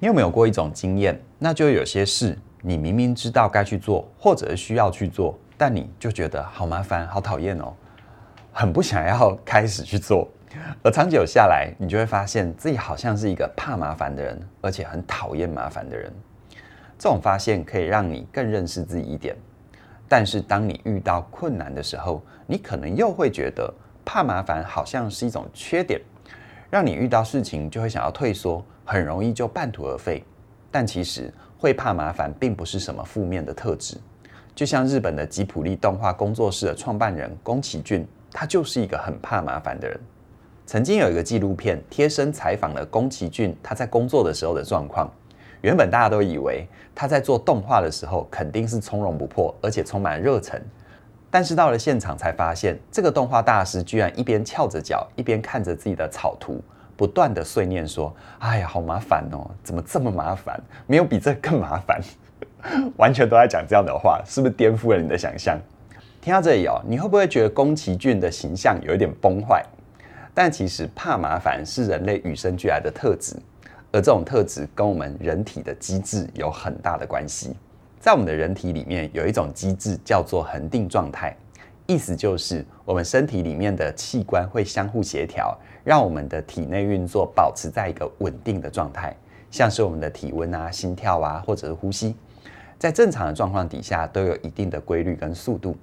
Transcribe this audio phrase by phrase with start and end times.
[0.00, 1.20] 你有没有过一种经验？
[1.40, 7.74] 那就有些事，你明明知道该去做，或者是需要去做，但你就觉得好麻烦、好讨厌哦，
[8.52, 10.28] 很不想要开始去做。
[10.84, 16.12] 而长久下来，你就会发现自己好像是一个怕麻烦的人，而且很讨厌麻烦的人。
[16.96, 19.36] 这种发现可以让你更认识自己一点。
[20.08, 23.72] 但是，当你遇到困难的时候，你可能又会觉得
[24.04, 26.00] 怕麻烦好像是一种缺点，
[26.70, 30.24] 让你遇到事情就会想要退缩，很容易就半途而废。
[30.70, 33.98] 但其实会怕麻烦并不是什么负面的特质。
[34.54, 40.00] 就像日本的吉卜力动画工作室的创办人宫崎骏，他就是一个很怕麻烦的人。
[40.66, 45.10] 曾经有一个纪录片贴身采访了宫崎骏他在工作的时候的状况。
[45.60, 50.62] 原本大家都以为他在做动画的时候肯定是从容不迫，而且充满热忱。
[51.30, 56.62] 但是到了现场才发现，这个动画大师居然一边翘着脚，一边看着自己的草图，
[56.98, 60.60] 不断的碎念说：“哎呀，好麻烦哦，怎么这么麻烦？
[60.88, 62.00] 没有比这更麻烦。
[62.98, 65.56] ”完全都在讲这样的话，是不是颠覆了你的想象？
[66.20, 69.64] 听到这里哦，你会不会觉得宫崎骏的形象有一点崩坏？
[70.34, 73.36] 但其实怕麻烦是人类与生俱来的特质。
[73.92, 77.54] 而这种特质跟我们人体的机制有很大的关系。
[78.00, 81.34] 在我们的人体里面，有一种机制叫做恒定状态，
[81.90, 89.16] 意思就是我们身体里面的器官会相互协调，让我们的体内运作保持在一个稳定的状态，
[89.50, 92.14] 像是我们的体温啊、心跳啊，或者是呼吸，
[92.78, 95.74] 在正常的状况底下都有一定的规律跟速度。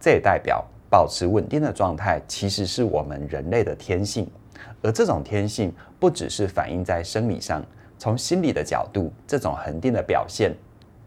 [0.00, 4.28] 这也代表保持稳定的状态其实是我们人类的天性。
[4.82, 7.64] 而这种天性不只是反映在生理上，
[7.98, 10.52] 从心理的角度，这种恒定的表现，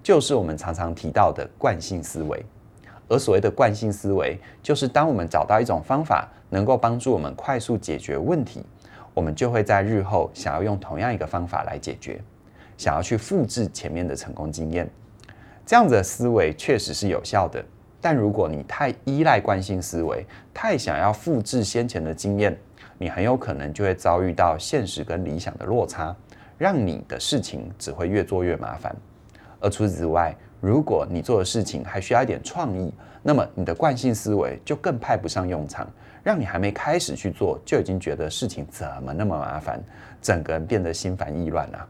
[0.02, 2.42] 就是我们常常提到的惯性思维。
[3.10, 8.64] 而所谓的惯性思维，就是当我们找到一种方法，能够帮助我们快速解决问题，
[9.14, 12.22] 我们就会在日后想要用同样一个方法来解决，
[12.78, 14.90] 想要去复制前面的成功经验。
[15.66, 17.64] 这样子的思维确实是有效的，
[18.00, 22.58] 但如果你太依赖惯性思维，太想要复制先前的经验，
[22.98, 26.16] 你很有可能就会遭遇到现实跟理想的落差，
[26.58, 28.96] 让你的事情只会越做越麻烦。
[29.60, 32.94] 而除此之外，如果你做的事情还需要一点创意，
[33.24, 35.90] 那么你的惯性思维就更派不上用场，
[36.24, 39.82] 让你还没开始去做，就已经觉得事情怎么那么麻烦，
[40.22, 41.88] 整个人变得心烦意乱啊。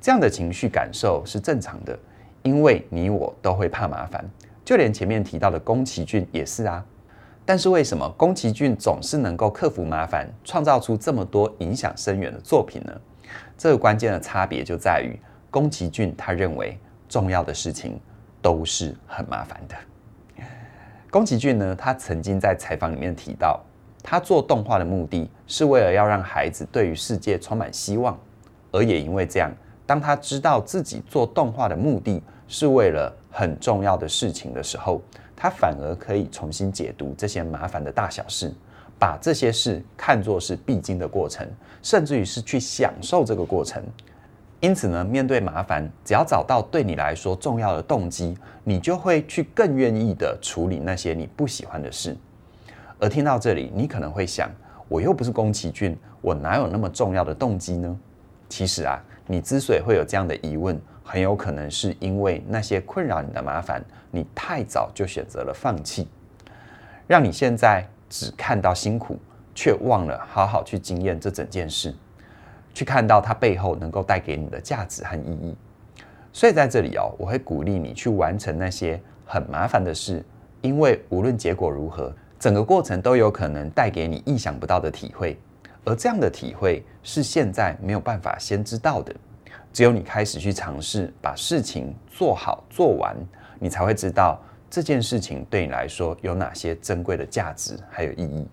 [0.00, 1.98] 这样的情绪感受是正常的，
[2.42, 4.24] 因为你我都会怕麻烦，
[4.64, 6.84] 就连前面提到的宫崎骏也是啊。
[7.44, 12.92] 但是为什么宫崎骏总是能够克服麻烦，创造出这么多影响深远的作品呢？
[13.56, 15.18] 这个关键的差别就在于，
[15.50, 17.98] 宫崎骏他认为重要的事情
[18.42, 19.74] 都是很麻烦的。
[21.10, 23.60] 宫崎骏呢，他曾经在采访里面提到，
[24.02, 28.18] 他做动画的目的是为了要让孩子对于世界充满希望，
[28.70, 29.50] 而也因为这样，
[29.86, 35.00] 当他知道自己做动画的目的是为了很重要的事情的时候，
[35.34, 38.52] 他反而可以重新解读这些麻烦的大小事，
[38.98, 41.48] 把这些事看作是必经的过程，
[41.82, 43.82] 甚至于是去享受这个过程。
[44.60, 52.16] 因此呢，面对麻烦，只要找到对你来说重要的动机，你就会去更愿意的处理那些你不喜欢的事。
[52.98, 54.50] 而听到这里，你可能会想，
[54.88, 57.96] 我又不是宫崎骏，我哪有那么重要的动机呢？
[58.48, 63.80] 其实啊，你之所以会有这样的疑问，很有可能是因为那些困扰你的麻烦，
[64.10, 66.08] 你太早就选择了放弃，
[67.06, 69.16] 让你现在只看到辛苦，
[69.54, 71.94] 却忘了好好去经验这整件事，
[72.78, 75.56] 去看到它背后能够带给你的价值和意义。
[76.32, 80.24] 所以在这里哦，我会鼓励你去完成那些很麻烦的事，
[80.60, 85.36] 因为无论结果如何，整个过程都有可能带给你意想不到的体会，
[85.84, 89.12] 而这样的体会是现在没有办法先知道的。
[89.72, 93.16] 只有你开始去尝试把事情做好做完，
[93.58, 94.40] 你才会知道
[94.70, 98.46] 这件事情对你来说有哪些珍贵的价值还有意义。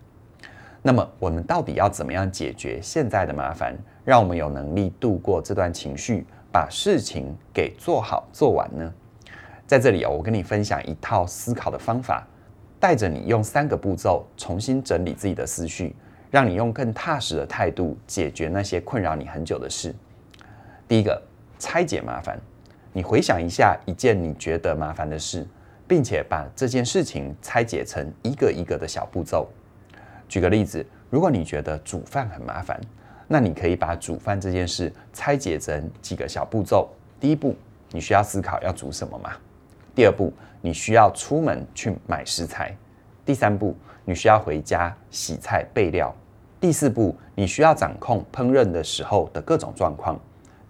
[0.86, 8.94] 那么，我们到底要怎么样解决现在的麻烦，让我们有能力度过这段情绪，把事情给做好做完呢？
[9.66, 12.24] 在这里啊，我跟你分享一套思考的方法，
[12.78, 15.92] 带着你用三个步骤重新整理自己的思绪，
[16.30, 19.92] 让你用更踏实的态度解决那些困扰你很久的事。
[20.86, 21.20] 第一个，
[21.58, 22.38] 拆解麻烦。
[22.92, 25.44] 你回想一下一件你觉得麻烦的事，
[25.88, 29.48] 并且把这件事情拆解成一个一个的小步骤。
[30.28, 32.80] 举个例子，如果你觉得煮饭很麻烦，
[33.28, 36.88] 那你可以把煮饭这件事拆解成几个小步骤。
[37.18, 37.56] 第一步，
[37.90, 39.32] 你需要思考要煮什么嘛？
[39.94, 42.76] 第二步，你需要出门去买食材。
[43.24, 43.74] 第三步，
[44.04, 46.14] 你需要回家洗菜备料。
[46.60, 50.18] 第四步，你需要掌控烹饪的时候的各种状况。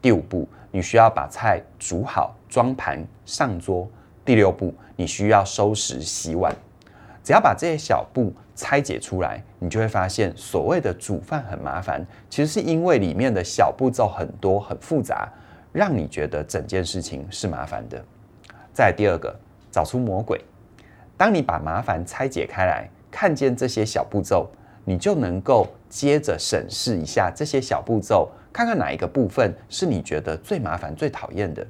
[0.00, 3.88] 第五步，你需要把菜煮好、装盘上桌。
[4.24, 6.54] 第六步，你需要收拾洗碗。
[7.26, 15.28] 只要把这些小步拆解出来，你就会发现，所谓的煮饭很麻烦，其实是因为里面的小步骤很多、很复杂，
[15.72, 18.00] 让你觉得整件事情是麻烦的。
[18.72, 19.34] 再第二个，
[19.72, 20.40] 找出魔鬼。
[21.16, 24.48] 当你把麻烦拆解开来，看见这些小步骤，
[24.84, 31.66] 你就能够接着审视一下这些小步骤，看看哪一个部分是你觉得最麻烦、最讨厌的。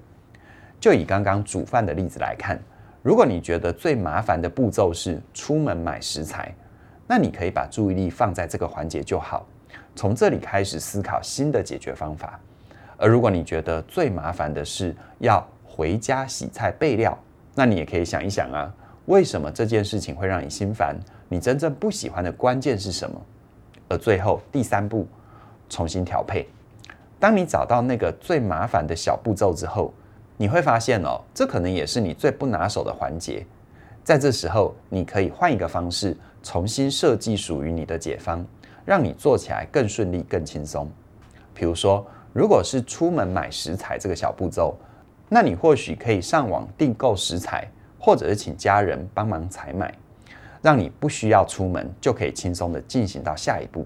[0.79, 2.61] 就以刚刚煮饭的例子来看，
[3.07, 6.53] 如果你觉得最麻烦的步骤是出门买食材，
[7.07, 9.47] 那你可以把注意力放在这个环节就好，
[9.95, 12.37] 从这里开始思考新的解决方法。
[12.97, 17.17] 而如果你觉得最麻烦的是要回家洗菜备料，
[17.55, 18.75] 那你也可以想一想啊。
[19.05, 20.97] 为什么这件事情会让你心烦？
[21.29, 23.23] 你真正不喜欢的关键是什么？
[23.89, 25.07] 而最后第三步，
[25.69, 26.49] 重新调配。
[27.21, 29.95] 当你找到那个最麻烦的小步骤之后，
[30.37, 33.45] 你会发现哦，这可能也是你最不拿手的环节。
[34.05, 38.47] 在这时候，你可以换一个方式，重新设计属于你的解方，
[38.85, 40.91] 让你做起来更顺利、更轻松。
[41.55, 44.77] 比如说，如果是出门买食材这个小步骤，
[45.29, 47.69] 那你或许可以上网订购食材。
[47.99, 49.93] 或者是请家人帮忙采买，
[50.63, 53.85] 让你不需要出门就可以轻松地进行到下一步。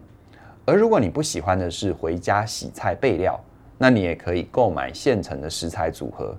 [0.67, 3.41] 而如果你不喜欢的是回家洗菜备料，
[3.83, 6.37] 那你也可以购买现成的食材组合，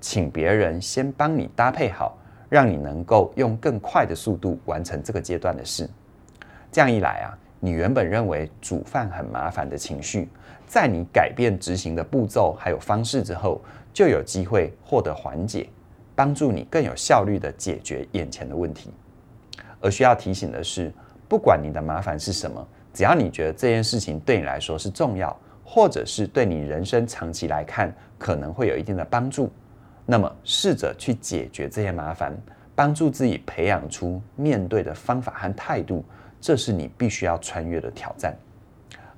[0.00, 2.16] 请别人先帮你搭配好，
[2.48, 5.90] 让你能够用更快的速度完成这个阶段的事。
[6.70, 10.28] 这样一来啊，你原本认为煮饭很麻烦的情绪，
[10.68, 13.60] 在你改变执行的步骤还有方式之后，
[13.92, 15.66] 就有机会获得缓解。
[16.14, 18.92] 帮助你更有效率地解决眼前的问题。
[19.80, 20.92] 而需要提醒的是，
[21.28, 29.50] 不管你的麻烦是什么，只要你觉得这件事情对你来说是重要，或者是对你人生长期来看可能会有一定的帮助，
[30.06, 32.36] 那么试着去解决这些麻烦，
[32.74, 36.04] 帮助自己培养出面对的方法和态度，
[36.40, 38.36] 这是你必须要穿越的挑战。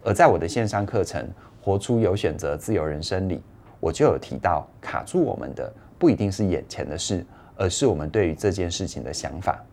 [0.02, 1.22] 而在我的线上课程
[1.60, 3.42] 《活出有选择自由人生》里，
[3.80, 5.72] 我就有提到卡住我们的。
[5.98, 7.24] 不一定是眼前的事，
[7.56, 9.64] 而是我们对于这件事情的想法。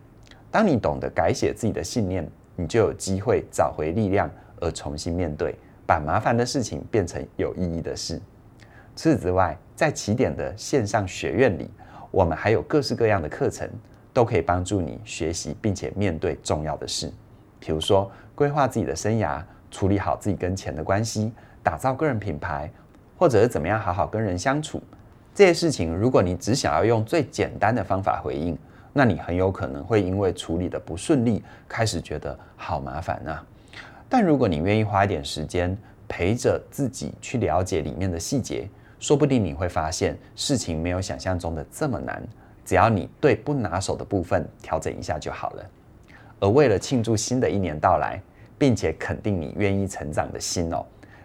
[0.50, 5.54] 当你懂得改写自己的信念，你就有机会找回力量，而重新面对，
[5.86, 8.20] 把麻烦的事情变成有意义的事。
[8.96, 11.68] 除此之外，在起点的线上学院里，
[12.10, 13.68] 我们还有各式各样的课程，
[14.12, 17.12] 都可以帮助你学习并且面对重要的事。
[17.58, 21.32] 比如说，规划自己的生涯，处理好自己跟钱的关系，
[21.62, 22.70] 打造个人品牌，
[23.18, 24.82] 或者是怎么样好好跟人相处。
[25.34, 28.56] 这些事情，如果你只想要用最简单的方法回应，
[28.92, 33.44] 那你很有可能会因为处理的不顺利，开始觉得好麻烦啊。
[34.08, 38.68] 但如果你愿意花一点时间陪着自己去了解里面的细节，
[39.00, 42.22] 说不定你会发现事情没有想象中的这么难。
[42.64, 45.64] 只要你对不拿手的部分调整一下就好了。
[46.40, 48.20] 而为了庆祝新的一年到来，
[48.56, 50.84] 并且肯定你愿意成长的心哦，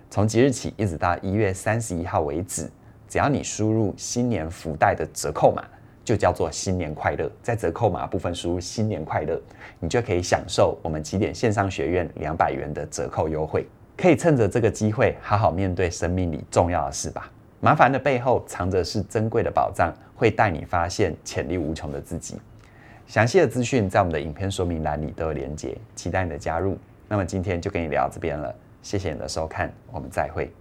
[0.09, 2.69] 从即日起一直到一月三十一号为止。
[3.07, 5.63] 只要你输入新年福袋的折扣码，
[6.09, 7.29] 就叫做新年快乐。
[7.43, 9.39] 在折扣码部分输入新年快乐，
[9.79, 13.63] 你就可以享受我们起点线上学院两百元的折扣优惠。
[13.95, 17.31] 可以趁着这个机会，好好面对生命里重要的事吧。
[17.59, 22.39] 麻烦的背后藏着是珍贵的宝藏，会带你发现潜力无穷的自己。
[23.05, 26.75] 详细的资讯在我们的影片说明栏里都有连结，期待你的加入。
[27.07, 28.51] 那么今天就跟你聊到这边了，
[28.81, 30.51] 谢谢你的收看，我们再会。